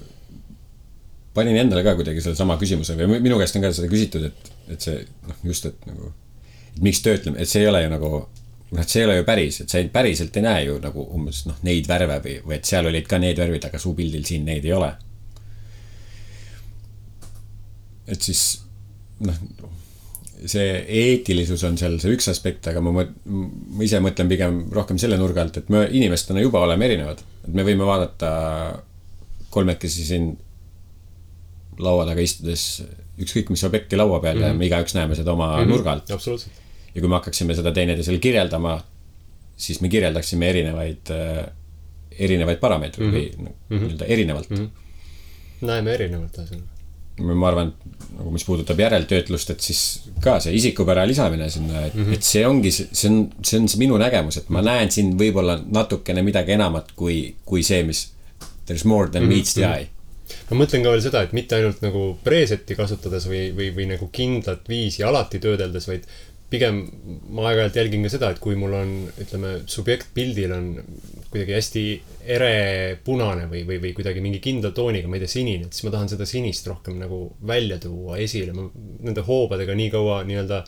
[1.35, 4.87] panin endale ka kuidagi sellesama küsimuse või minu käest on ka seda küsitud, et, et
[4.87, 6.13] see noh, just, et nagu,
[6.71, 9.27] et miks töötleme, et see ei ole ju nagu noh, et see ei ole ju
[9.27, 12.57] päris, et sa ei, päriselt ei näe ju nagu umbes noh, neid värve või, või
[12.59, 14.93] et seal olid ka need värvid, aga su pildil siin neid ei ole.
[18.05, 18.41] et siis
[19.25, 19.39] noh,
[20.47, 20.71] see
[21.01, 25.45] eetilisus on seal see üks aspekt, aga ma, ma ise mõtlen pigem rohkem selle nurga
[25.45, 27.23] alt, et me inimestena juba oleme erinevad.
[27.47, 28.31] et me võime vaadata
[29.55, 30.33] kolmekesi siin
[31.79, 32.83] laua taga istudes
[33.21, 34.47] ükskõik mis objekti laua peal mm -hmm.
[34.47, 34.59] ja mhm.
[34.59, 35.69] me igaüks näeme seda oma mm -hmm.
[35.69, 36.11] nurga alt.
[36.11, 38.83] ja kui me hakkaksime seda teineteisele kirjeldama,
[39.57, 41.15] siis me kirjeldaksime erinevaid
[42.19, 43.49] erinevaid parameetreid mm -hmm.
[43.49, 43.85] või mhm.
[43.85, 44.57] nii-öelda erinevalt mm.
[44.57, 45.67] -hmm.
[45.67, 46.74] näeme erinevalt ühesõnaga
[47.23, 49.81] ma arvan, et nagu mis puudutab järeltöötlust, et siis
[50.23, 52.15] ka see isikupära lisamine sinna, et mm, -hmm.
[52.15, 55.59] et see ongi, see on, see on see minu nägemus, et ma näen siin võib-olla
[55.63, 58.09] natukene midagi enamat kui, kui see, mis
[58.67, 59.35] there is more than mm -hmm.
[59.35, 59.75] meets the mhm.
[59.75, 59.89] eye.
[60.51, 64.09] ma mõtlen ka veel seda, et mitte ainult nagu preset'i kasutades või, või, või nagu
[64.13, 66.07] kindlat viisi alati töödeldes, vaid
[66.53, 66.81] pigem
[67.35, 70.69] ma aeg-ajalt jälgin ka seda, et kui mul on, ütleme, subjekt pildil on
[71.31, 71.85] kuidagi hästi
[72.37, 75.89] ere punane või, või, või kuidagi mingi kindla tooniga, ma ei tea, sinine, et siis
[75.89, 78.55] ma tahan seda sinist rohkem nagu välja tuua esile.
[78.55, 78.69] ma
[79.07, 80.61] nende hoobadega nii kaua nii-öelda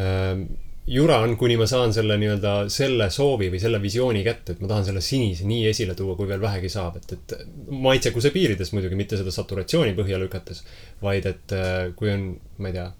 [0.00, 0.42] ähm,
[0.90, 4.88] juran, kuni ma saan selle nii-öelda selle soovi või selle visiooni kätte, et ma tahan
[4.88, 7.36] selle sinise nii esile tuua, kui veel vähegi saab, et, et
[7.70, 10.64] maitsekuse piirides muidugi, mitte seda saturatsiooni põhja lükates,
[11.04, 12.90] vaid et äh, kui on, ma ei tea,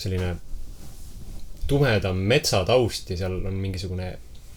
[0.00, 0.34] selline
[1.70, 4.10] tumedam metsataust ja seal on mingisugune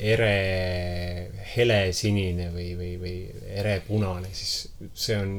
[0.04, 3.18] ere helesinine või, või, või
[3.62, 5.36] erepunane, siis see on,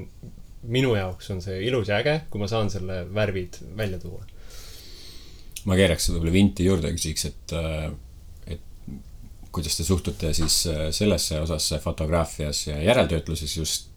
[0.70, 4.22] minu jaoks on see ilus ja äge, kui ma saan selle värvid välja tuua.
[5.64, 7.54] ma keeraks võib-olla vinti juurde ja küsiks, et,
[8.54, 8.92] et
[9.52, 10.60] kuidas te suhtute siis
[10.96, 13.90] sellesse osasse fotograafias ja järeltöötluses just,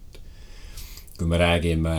[1.17, 1.97] kui me räägime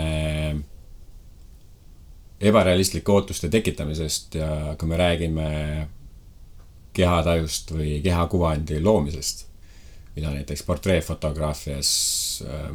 [2.41, 5.49] ebarealistlike ootuste tekitamisest ja kui me räägime
[6.95, 9.47] kehatajust või kehakuvandi loomisest,
[10.17, 11.91] mida näiteks portreefotograafias
[12.47, 12.71] äh,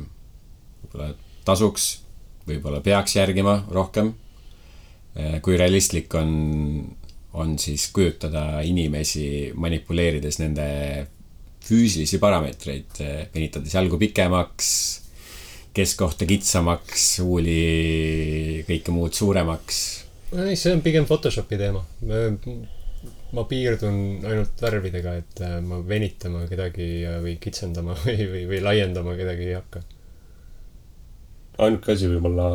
[0.84, 1.14] võib-olla
[1.48, 1.88] tasuks,
[2.48, 4.14] võib-olla peaks järgima rohkem.
[5.16, 6.34] Äh, kui realistlik on,
[7.34, 10.68] on siis kujutada inimesi manipuleerides nende
[11.64, 13.00] füüsilisi parameetreid,
[13.32, 14.74] venitades jalgu pikemaks
[15.74, 19.82] keskkohta kitsamaks, huuli, kõike muud suuremaks.
[20.36, 21.84] ei, see on pigem Photoshopi teema.
[23.34, 23.98] ma piirdun
[24.30, 26.88] ainult värvidega, et äh, ma venitama kedagi
[27.24, 29.82] või kitsendama või, või, või laiendama kedagi ei hakka.
[31.66, 32.50] ainuke asi võib-olla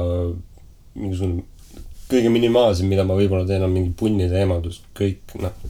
[0.99, 1.47] mingisugune
[2.09, 5.67] kõige minimaalsem, mida ma võib-olla teen, on mingi punnide eemaldus, kõik noh.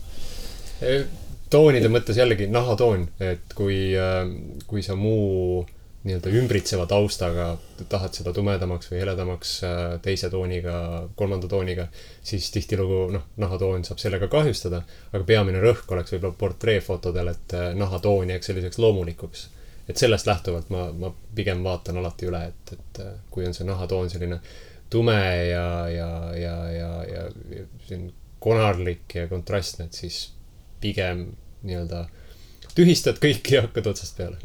[1.50, 4.28] toonide mõttes jällegi nahatoon, et kui, äh,
[4.68, 5.64] kui sa muu
[6.04, 7.48] nii-öelda ümbritseva taustaga
[7.90, 10.74] tahad seda tumedamaks või heledamaks äh, teise tooniga,
[11.18, 11.88] kolmanda tooniga,
[12.22, 17.70] siis tihtilugu noh, nahatoon saab sellega kahjustada, aga peamine rõhk oleks võib-olla portreefotodel, et äh,
[17.78, 19.48] nahatoon jääks selliseks loomulikuks.
[19.88, 23.66] et sellest lähtuvalt ma, ma pigem vaatan alati üle, et, et äh, kui on see
[23.66, 24.40] nahatoon selline
[24.90, 30.28] tume ja, ja, ja, ja, ja, ja selline konarlik ja kontrastne, et siis
[30.80, 31.26] pigem
[31.66, 32.06] nii-öelda
[32.76, 34.38] tühistad kõik ja hakkad otsast peale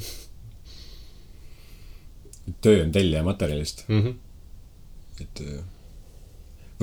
[2.62, 4.02] töö on tellija materjalist mm.
[4.02, 4.14] -hmm.
[5.22, 5.64] et äh,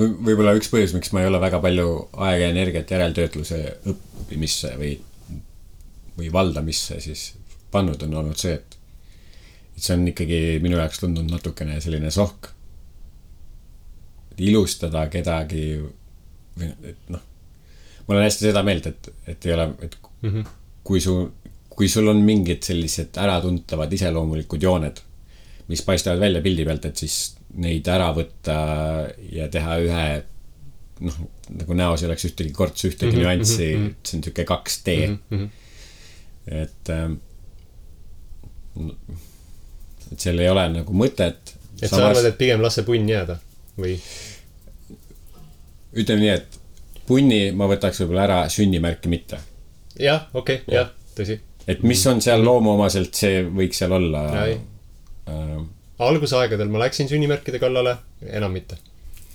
[0.01, 1.87] või võib-olla üks põhjus, miks ma ei ole väga palju
[2.25, 3.59] aega ja energiat järeltöötluse
[3.91, 4.93] õppimisse või,
[6.17, 7.31] või valdamisse siis
[7.71, 8.77] pannud, on olnud see, et,
[9.75, 12.51] et see on ikkagi minu jaoks tundunud natukene selline sohk.
[14.41, 17.21] ilustada kedagi või, et noh,
[18.07, 20.47] ma olen hästi seda meelt, et, et ei ole, et mm -hmm.
[20.83, 21.13] kui su,
[21.69, 25.01] kui sul on mingid sellised äratuntavad iseloomulikud jooned
[25.71, 27.17] mis paistavad välja pildi pealt, et siis
[27.61, 28.55] neid ära võtta
[29.31, 30.05] ja teha ühe
[31.01, 31.17] noh,
[31.57, 33.95] nagu näos ei oleks ühtegi kortsu, ühtegi mm -hmm, nüanssi mm, -hmm.
[34.07, 35.17] see on sihuke 2D mm.
[35.31, 35.49] -hmm.
[36.61, 37.13] et, ähm,
[40.11, 41.55] et seal ei ole nagu mõtet.
[41.81, 43.37] et Samas, sa arvad, et pigem las see punn jääda
[43.77, 43.97] või?
[45.93, 46.59] ütleme nii, et
[47.07, 49.39] punni ma võtaks võib-olla ära, sünnimärki mitte.
[49.99, 51.39] jah, okei okay, ja., jah, tõsi.
[51.67, 54.45] et mis on seal loomuomaselt, see võiks seal olla.
[56.01, 57.97] Algusaegadel ma läksin sünnimärkide kallale,
[58.29, 58.77] enam mitte.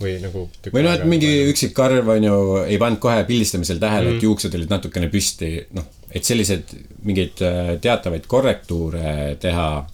[0.00, 0.42] või nagu.
[0.72, 4.16] või noh, et mingi üksik karv on ju, ei pannud kohe pildistamisel tähele mm, -hmm.
[4.18, 6.74] et juuksed olid natukene püsti, noh, et sellised
[7.08, 9.86] mingeid äh, teatavaid korrektuure teha.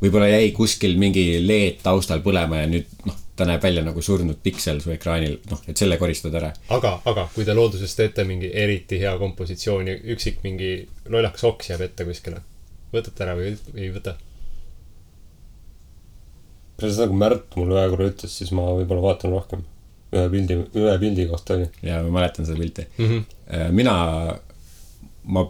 [0.00, 4.38] võib-olla jäi kuskil mingi LED taustal põlema ja nüüd noh, ta näeb välja nagu surnud
[4.42, 6.52] piksel su ekraanil, noh, et selle koristad ära.
[6.68, 10.76] aga, aga kui te looduses teete mingi eriti hea kompositsiooni, üksik mingi
[11.08, 12.40] lollakas oks jääb ette kuskile,
[12.94, 14.16] võtate ära või ei võta?
[16.78, 19.62] Pärast seda, kui Märt mulle ühe korra ütles, siis ma võib-olla vaatan rohkem.
[20.14, 21.70] ühe pildi, ühe pildi kohta oli.
[21.82, 23.06] jaa, ma mäletan seda pilti mm.
[23.06, 23.72] -hmm.
[23.74, 23.94] mina,
[25.24, 25.46] ma,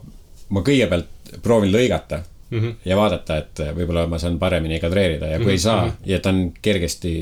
[0.48, 2.74] ma kõigepealt proovin lõigata mm -hmm.
[2.84, 5.50] ja vaadata, et võib-olla ma saan paremini kadreerida ja kui mm -hmm.
[5.50, 5.96] ei saa mhm.
[6.04, 7.12] ja ta on kergesti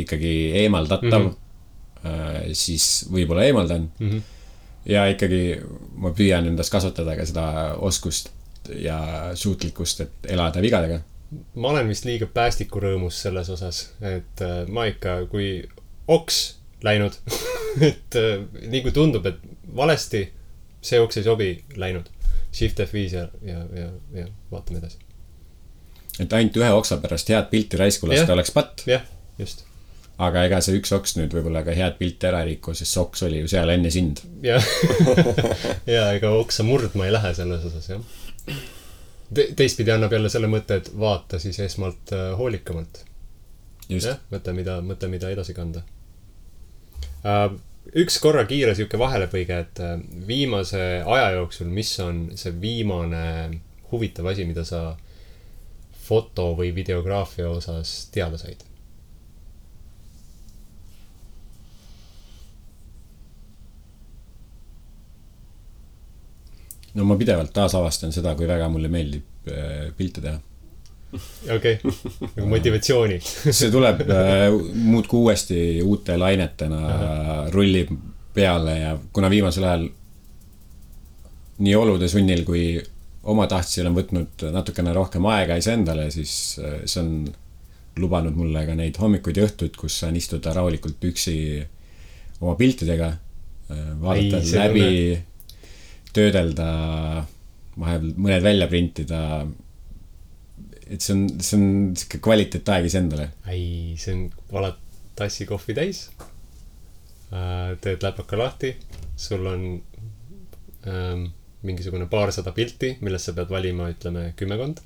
[0.00, 1.30] ikkagi eemaldatav mm,
[2.04, 2.52] -hmm.
[2.52, 4.10] siis võib-olla eemaldan mm.
[4.10, 4.22] -hmm.
[4.86, 5.60] ja ikkagi
[5.96, 8.30] ma püüan endas kasvatada ka seda oskust
[8.74, 11.00] ja suutlikkust, et elada vigadega
[11.54, 15.62] ma olen vist liiga päästikurõõmus selles osas, et äh, ma ikka, kui
[16.10, 16.42] oks
[16.84, 17.16] läinud
[17.88, 19.40] et äh, nii kui tundub, et
[19.76, 20.26] valesti,
[20.82, 22.10] see oks ei sobi, läinud.
[22.52, 24.98] Shift F5 ja, ja, ja, ja vaatame edasi.
[26.20, 28.82] et ainult ühe oksa pärast head pilti raisku lasta oleks patt.
[28.86, 29.06] jah,
[29.38, 29.64] just.
[30.20, 33.00] aga ega see üks oks nüüd võib-olla ka head pilti ära ei riku, sest see
[33.00, 34.20] oks oli ju seal enne sind.
[34.44, 34.68] jah
[35.94, 38.60] ja ega oksa murdma ei lähe selles osas, jah
[39.34, 43.04] te teistpidi annab jälle selle mõtte, et vaata siis esmalt äh, hoolikamalt.
[43.88, 45.82] jah, mõte, mida, mõte, mida edasi kanda
[47.24, 47.52] uh,.
[47.98, 53.24] üks korra kiire sihuke vahelepõige, et äh, viimase aja jooksul, mis on see viimane
[53.92, 54.96] huvitav asi, mida sa
[56.02, 58.64] foto või videograafia osas teada said?
[66.94, 70.38] No ma pidevalt taasavastan seda, kui väga mulle meeldib äh, pilte teha.
[71.56, 71.78] okei,
[72.36, 73.18] nagu motivatsiooni.
[73.24, 77.92] see tuleb äh, muudkui uuesti uute lainetena rullib
[78.34, 79.86] peale ja kuna viimasel ajal
[81.62, 82.64] nii olude sunnil kui
[83.28, 87.12] omatahtsi olen võtnud natukene rohkem aega iseendale, siis äh, see on
[88.00, 91.34] lubanud mulle ka neid hommikuid ja õhtuid, kus saan istuda rahulikult üksi
[92.40, 93.10] oma piltidega,
[94.00, 94.86] vaadata läbi,
[96.16, 96.68] töödelda,
[97.78, 99.20] vahepeal mõned välja printida.
[100.92, 103.30] et see on, see on sihuke kvaliteetaeg iseendale.
[103.48, 104.80] ei, see on, valad
[105.16, 106.06] tassi kohvi täis.
[107.80, 108.74] teed läpaka lahti,
[109.16, 109.62] sul on
[110.86, 111.30] ähm,
[111.64, 114.82] mingisugune paarsada pilti, millest sa pead valima, ütleme kümmekond.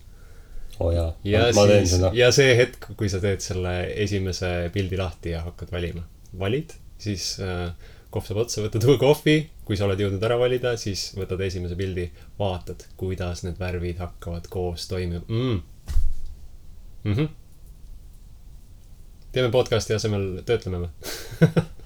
[0.79, 2.13] oo jaa, ja ma teen siis seda,.
[2.15, 3.73] ja see hetk, kui sa teed selle
[4.05, 6.05] esimese pildi lahti ja hakkad valima,
[6.39, 7.73] valid, siis äh,
[8.17, 9.37] kohv saab otsa, võtad uue kohvi,
[9.69, 12.07] kui sa oled jõudnud ära valida, siis võtad esimese pildi,
[12.41, 15.59] vaatad, kuidas need värvid hakkavad koos toimima mm..
[17.07, 17.29] Mm -hmm.
[19.33, 20.91] teeme podcast'i asemel töötleme või?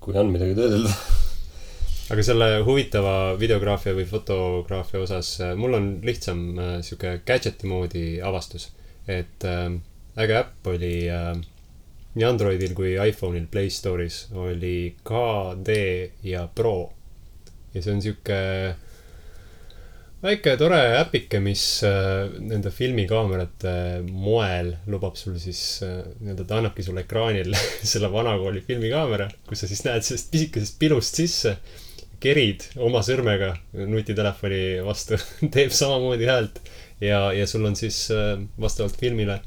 [0.00, 0.92] kui on midagi töödelda.
[2.10, 8.20] aga selle huvitava videograafia või fotograafia osas äh, mul on lihtsam äh, sihuke gadget'i moodi
[8.22, 8.70] avastus.
[9.08, 9.72] et äh,
[10.16, 11.36] äge äpp oli äh,
[12.14, 15.76] nii Androidil kui iPhone'il Play Store'is oli KD
[16.26, 16.92] ja Pro.
[17.74, 18.38] ja see on sihuke
[20.20, 23.74] väike tore äpike, mis äh, nende filmikaamerate
[24.10, 27.54] moel lubab sul siis äh, nii-öelda, ta annabki sulle ekraanil
[27.92, 31.56] selle vanakooli filmikaamera, kus sa siis näed sellest pisikesest pilust sisse,
[32.20, 35.16] kerid oma sõrmega nutitelefoni vastu,
[35.54, 36.60] teeb samamoodi häält
[37.00, 39.40] ja, ja sul on siis äh, vastavalt filmile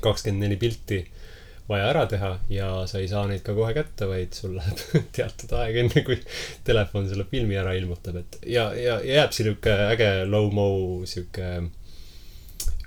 [0.00, 1.02] kakskümmend neli pilti
[1.70, 4.80] vaja ära teha ja sa ei saa neid ka kohe kätte, vaid sul läheb
[5.16, 6.18] teatud aeg, enne kui
[6.66, 10.66] telefon selle filmi ära ilmutab, et ja, ja ja jääb sihuke äge low-mo
[11.08, 11.50] sihuke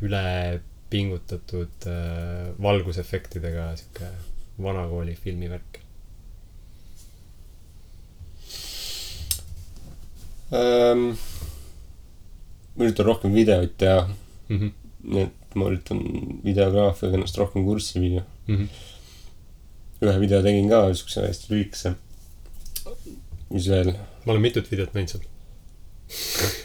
[0.03, 4.09] ülepingutatud äh, valgusefektidega sihuke
[4.63, 5.79] vanakooli filmivärk.
[10.53, 11.13] ähm,.
[12.75, 14.09] ma üritan rohkem videoid teha,
[14.49, 15.17] Mm -hmm.
[15.17, 15.99] et ma üritan
[16.43, 18.23] videograafiaga ennast rohkem kurssi viia.
[18.47, 20.07] Mm -hmm.
[20.07, 21.93] ühe video tegin ka, siukse hästi lühikese.
[23.49, 23.93] mis veel?
[24.25, 25.21] ma olen mitut videot näinud.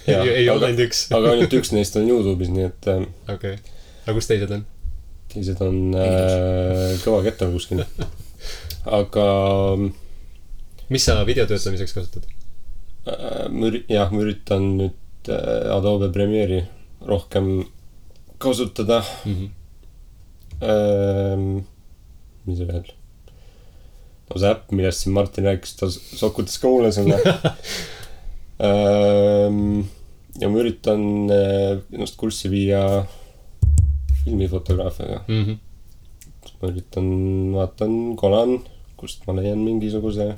[0.07, 1.05] Jaa, ei, ei aga- ainult üks.
[1.15, 3.55] aga ainult üks neist on Youtube'is, nii et äh, okei,
[4.07, 4.65] aga kus teised on?
[5.33, 7.85] teised on äh, kõva kettaga kuskil.
[8.87, 9.27] aga
[10.89, 12.27] mis sa video töötlemiseks kasutad?
[13.07, 16.65] äh, ma üri-, jah, ma üritan nüüd äh, Adobe Premiere'i
[17.07, 17.65] rohkem
[18.39, 19.49] kasutada Mm -hmm.
[20.63, 21.61] ähm,.
[22.47, 22.89] mis veel?
[24.29, 27.21] no see äpp, millest siin Martin rääkis, ta sokutas ka mulle selle
[28.65, 29.87] ähm.
[30.41, 31.03] ja ma üritan
[31.35, 32.83] äh, ennast kurssi viia
[34.25, 35.25] filmifotograafiaga.
[35.29, 35.57] Mm -hmm.
[36.61, 37.09] ma üritan,
[37.55, 38.59] vaatan, kolan,
[38.97, 40.35] kust ma leian mingisuguse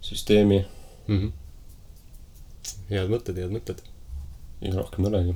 [0.00, 0.64] süsteemi
[1.06, 1.30] Mm -hmm.
[2.90, 3.82] head mõtted, head mõtted.
[4.60, 5.34] ja rohkem ei olegi.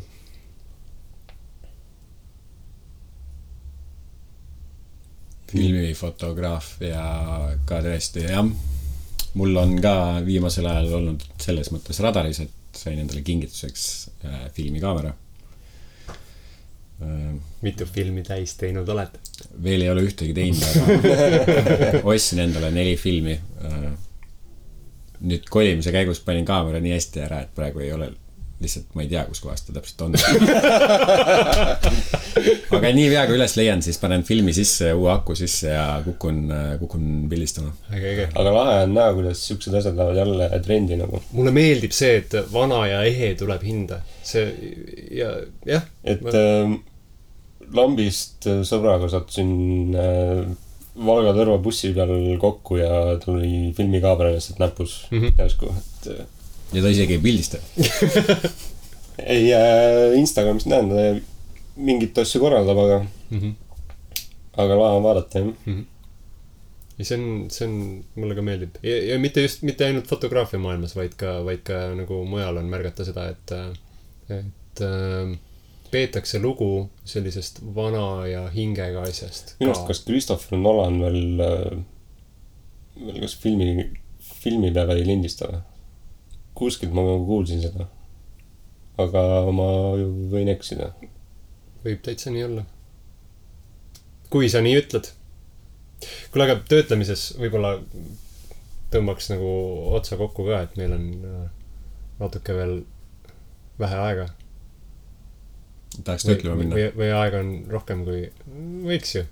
[5.51, 7.05] Filmifotograafia
[7.69, 8.47] ka tõesti, jah.
[9.39, 9.95] mul on ka
[10.27, 13.85] viimasel ajal olnud selles mõttes radaris, et sain endale kingituseks
[14.25, 15.13] äh, filmikaamera
[17.03, 17.35] äh,.
[17.63, 19.19] mitu filmi täis teinud oled?
[19.63, 23.39] veel ei ole ühtegi teinud, aga ostsin endale neli filmi.
[25.21, 28.13] nüüd kolimise käigus panin kaamera nii hästi ära, et praegu ei ole
[28.61, 30.17] lihtsalt, ma ei tea, kuskohas ta täpselt on.
[32.77, 36.43] aga niipea kui üles leian, siis panen filmi sisse, uue aku sisse ja kukun,
[36.83, 37.73] kukun pildistama.
[37.91, 41.23] aga lahe on näha, kuidas siuksed asjad lähevad jälle trendi nagu.
[41.33, 44.01] mulle meeldiib see, et vana ja ehe tuleb hinda.
[44.23, 44.47] see
[45.17, 45.33] ja,
[45.67, 45.87] jah.
[46.05, 46.75] et äh,
[47.75, 50.43] lambist äh, sõbraga sattusin äh,
[51.01, 52.11] Valga Tõrva bussi peal
[52.43, 55.27] kokku ja tal oli filmikaamera lihtsalt näpus mm Mhm.
[55.27, 55.39] -hmm.
[55.39, 56.27] järsku, et äh,
[56.73, 57.59] ja ta isegi ei pildista.
[59.35, 63.01] ei äh, Instagramis näen, ta mingit asju korraldab, aga,
[63.31, 63.53] Mm -hmm.
[64.59, 65.77] aga lahe on vaadata jah.
[66.99, 70.59] ja see on, see on, mulle ka meeldib ja, ja mitte just, mitte ainult fotograafia
[70.59, 73.55] maailmas, vaid ka, vaid ka nagu mujal on märgata seda, et,
[74.39, 75.39] et äh,
[75.91, 81.23] peetakse lugu sellisest vana ja hingega asjast minu arust, kas Christopher Nolan veel,
[83.07, 83.91] veel kas filmi,
[84.43, 85.63] filmi peale ei lindista või?
[86.61, 87.89] Kuskilt ma nagu kuulsin seda.
[89.01, 89.23] aga
[89.57, 89.69] ma
[90.33, 90.93] võin eksida.
[91.85, 92.65] võib täitsa nii olla.
[94.31, 95.13] kui sa nii ütled.
[96.33, 97.79] kuule, aga töötlemises võib-olla
[98.91, 99.51] tõmbaks nagu
[99.97, 101.49] otsa kokku ka, et meil on äh,
[102.21, 102.81] natuke veel
[103.81, 104.29] vähe aega.
[106.05, 106.77] tahaks või, töötlema minna.
[106.77, 108.25] või, või aega on rohkem kui,
[108.87, 109.25] võiks ju.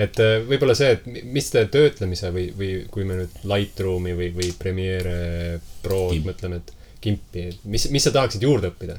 [0.00, 4.16] Et äh, võib-olla see, et mi- mis te töötlemise või, või kui me nüüd Lightroomi
[4.18, 6.72] või, või Premiere Prod mõtleme, et
[7.04, 8.98] kimpi, et mis, mis sa tahaksid juurde õppida?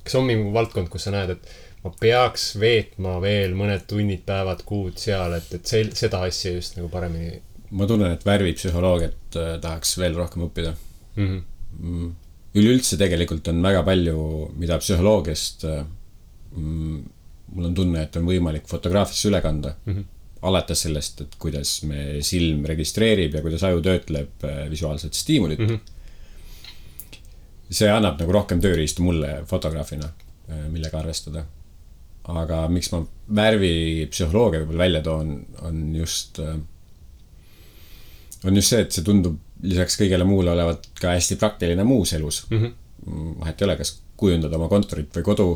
[0.00, 1.50] kas on mingi valdkond, kus sa näed, et
[1.84, 6.78] ma peaks veetma veel mõned tunnid, päevad, kuud seal, et, et sel-, seda asja just
[6.78, 7.38] nagu paremini
[7.70, 11.26] ma tunnen, et värvipsühholoogiat äh, tahaks veel rohkem õppida mm.
[11.26, 11.40] -hmm.
[11.78, 12.10] mm..
[12.58, 14.18] üleüldse tegelikult on väga palju,
[14.58, 15.84] mida psühholoogiast äh,
[16.56, 17.02] mm,
[17.54, 19.92] mul on tunne, et on võimalik fotograafiasse üle kanda mm.
[19.92, 19.98] Mhm.
[20.00, 20.48] -hmm.
[20.50, 25.64] alates sellest, et kuidas me silm registreerib ja kuidas aju töötleb äh, visuaalset stiimulit mm.
[25.64, 25.74] Mhm.
[25.74, 27.16] -hmm.
[27.70, 30.08] see annab nagu rohkem tööriistu mulle fotograafina,
[30.70, 31.44] millega arvestada.
[32.24, 36.38] aga miks ma värvipsühholoogia võib-olla välja toon, on just,
[38.44, 42.46] on just see, et see tundub lisaks kõigele muule olevat ka hästi praktiline muus elus
[42.50, 43.40] Mm -hmm.
[43.40, 45.48] vahet ei ole, kas kujundad oma kontorit või kodu,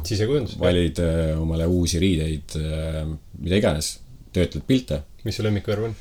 [0.60, 2.56] valid äh, omale uusi riideid,
[3.38, 3.98] mida iganes,
[4.32, 5.02] töötled pilte.
[5.24, 5.94] mis su lemmikvärv on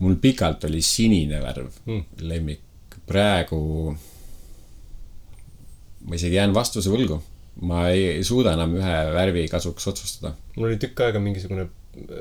[0.00, 2.02] mul pikalt oli sinine värv mm.?
[2.28, 3.60] lemmik, praegu
[6.06, 7.18] ma isegi jään vastuse võlgu.
[7.66, 10.34] ma ei, ei suuda enam ühe värvi kasuks otsustada.
[10.56, 11.68] mul oli tükk aega mingisugune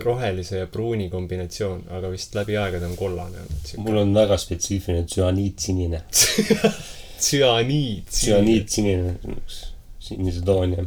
[0.06, 3.74] rohelise ja pruuni kombinatsioon, aga vist läbi aegade on kollane olnud.
[3.84, 6.04] mul on väga spetsiifiline tsüaniitsinine.
[7.20, 8.10] tsüaniid.
[8.10, 9.16] tsüaniitsinine,
[10.00, 10.86] sinise toon ja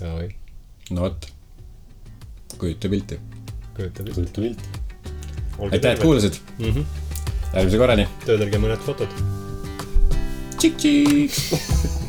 [0.00, 0.28] Davai,
[0.90, 1.28] no vot,
[2.58, 3.18] kujuta pilti.
[3.76, 4.14] kujutab ette.
[4.14, 4.60] kujuta pilt.
[5.70, 6.70] aitäh, et kuulasid, mm.
[6.70, 6.84] -hmm.
[7.54, 8.08] järgmise korrani.
[8.26, 9.20] töödelge mõned fotod.
[10.58, 12.00] tšik-tšik.